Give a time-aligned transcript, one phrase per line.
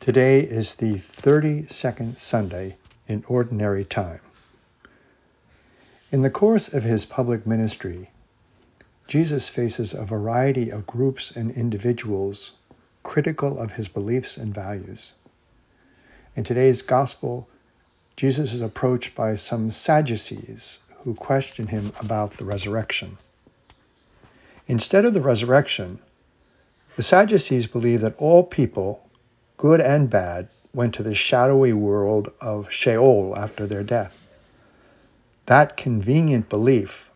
[0.00, 2.76] Today is the 32nd Sunday
[3.06, 4.20] in Ordinary Time.
[6.10, 8.08] In the course of his public ministry,
[9.06, 12.52] Jesus faces a variety of groups and individuals
[13.02, 15.12] critical of his beliefs and values.
[16.34, 17.46] In today's Gospel,
[18.16, 23.18] Jesus is approached by some Sadducees who question him about the resurrection.
[24.66, 25.98] Instead of the resurrection,
[26.96, 29.06] the Sadducees believe that all people,
[29.60, 34.16] good and bad, went to the shadowy world of Sheol after their death.
[35.44, 37.10] That convenient belief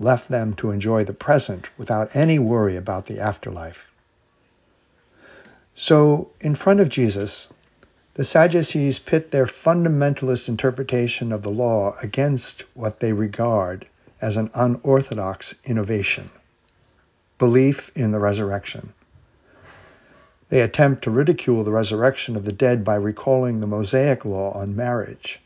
[0.00, 3.86] left them to enjoy the present without any worry about the afterlife.
[5.76, 7.52] So, in front of Jesus,
[8.14, 13.86] the Sadducees pit their fundamentalist interpretation of the law against what they regard
[14.20, 16.28] as an unorthodox innovation
[17.38, 18.92] belief in the resurrection.
[20.50, 24.74] They attempt to ridicule the resurrection of the dead by recalling the Mosaic law on
[24.74, 25.42] marriage.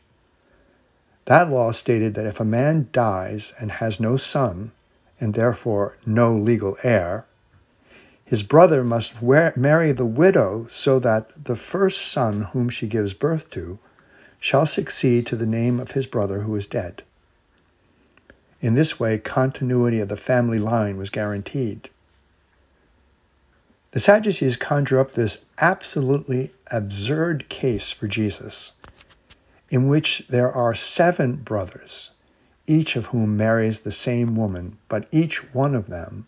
[1.25, 4.71] That law stated that if a man dies and has no son,
[5.19, 7.25] and therefore no legal heir,
[8.23, 13.49] his brother must marry the widow so that the first son whom she gives birth
[13.51, 13.79] to
[14.39, 17.03] shall succeed to the name of his brother who is dead.
[18.61, 21.89] In this way, continuity of the family line was guaranteed.
[23.93, 28.73] The Sadducees conjure up this absolutely absurd case for Jesus,
[29.69, 32.09] in which there are seven brothers,
[32.65, 36.25] each of whom marries the same woman, but each one of them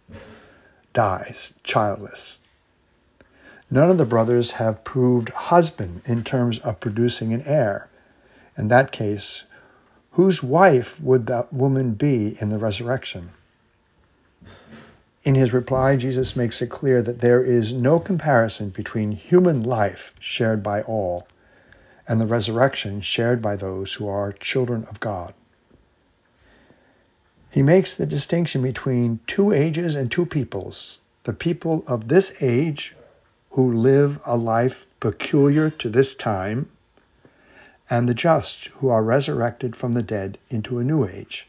[0.93, 2.37] dies childless.
[3.71, 7.89] None of the brothers have proved husband in terms of producing an heir.
[8.59, 9.41] In that case,
[10.11, 13.31] whose wife would that woman be in the resurrection?
[15.25, 20.13] In his reply, Jesus makes it clear that there is no comparison between human life
[20.19, 21.27] shared by all
[22.07, 25.33] and the resurrection shared by those who are children of God.
[27.49, 32.95] He makes the distinction between two ages and two peoples the people of this age
[33.49, 36.69] who live a life peculiar to this time,
[37.89, 41.47] and the just who are resurrected from the dead into a new age.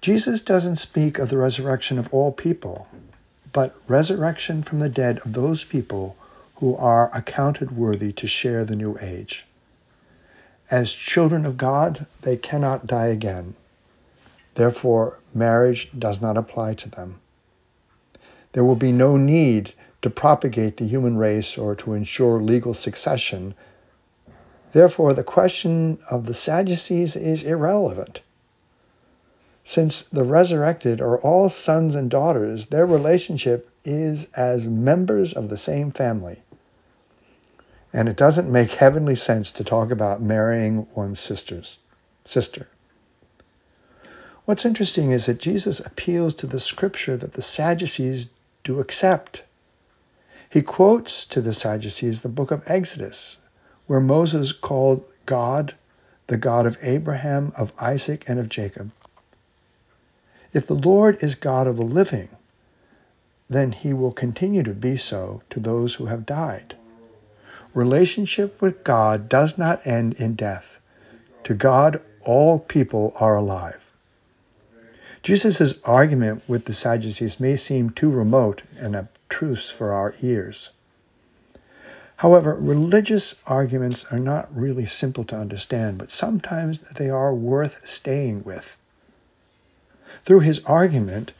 [0.00, 2.88] Jesus doesn't speak of the resurrection of all people,
[3.52, 6.16] but resurrection from the dead of those people
[6.56, 9.44] who are accounted worthy to share the new age.
[10.70, 13.54] As children of God, they cannot die again.
[14.54, 17.20] Therefore, marriage does not apply to them.
[18.52, 23.54] There will be no need to propagate the human race or to ensure legal succession.
[24.72, 28.20] Therefore, the question of the Sadducees is irrelevant.
[29.72, 35.56] Since the resurrected are all sons and daughters, their relationship is as members of the
[35.56, 36.42] same family.
[37.92, 41.78] And it doesn't make heavenly sense to talk about marrying one's sister's
[42.24, 42.66] sister.
[44.44, 48.26] What's interesting is that Jesus appeals to the scripture that the Sadducees
[48.64, 49.44] do accept.
[50.48, 53.36] He quotes to the Sadducees the book of Exodus,
[53.86, 55.74] where Moses called God
[56.26, 58.90] the God of Abraham, of Isaac, and of Jacob.
[60.52, 62.28] If the Lord is God of the living,
[63.48, 66.74] then he will continue to be so to those who have died.
[67.72, 70.78] Relationship with God does not end in death.
[71.44, 73.80] To God, all people are alive.
[75.22, 80.70] Jesus' argument with the Sadducees may seem too remote and abstruse for our ears.
[82.16, 88.42] However, religious arguments are not really simple to understand, but sometimes they are worth staying
[88.44, 88.76] with.
[90.24, 91.32] Through his argument,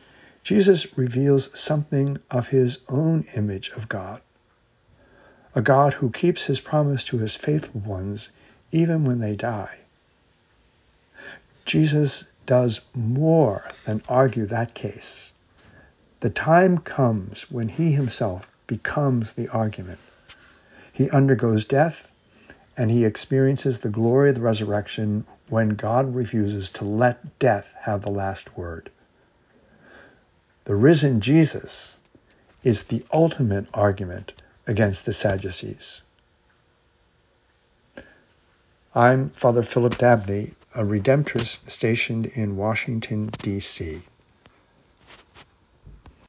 [0.43, 4.21] Jesus reveals something of his own image of God
[5.55, 8.31] a God who keeps his promise to his faithful ones
[8.71, 9.79] even when they die.
[11.65, 15.33] Jesus does more than argue that case.
[16.21, 19.99] The time comes when he himself becomes the argument.
[20.93, 22.09] He undergoes death
[22.81, 28.01] and he experiences the glory of the resurrection when God refuses to let death have
[28.01, 28.89] the last word.
[30.65, 31.99] The risen Jesus
[32.65, 34.33] is the ultimate argument
[34.67, 36.01] against the Sadducees.
[38.95, 44.01] I'm Father Philip Dabney, a Redemptorist stationed in Washington, D.C.